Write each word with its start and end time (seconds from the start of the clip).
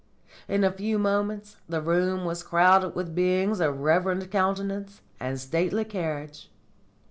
In 0.47 0.63
a 0.63 0.71
few 0.71 0.97
moments 0.97 1.57
the 1.69 1.79
room 1.79 2.25
was 2.25 2.41
crowded 2.41 2.95
with 2.95 3.13
beings 3.13 3.59
of 3.59 3.81
reverend 3.81 4.31
countenance 4.31 5.01
and 5.19 5.39
stately 5.39 5.85
carriage. 5.85 6.49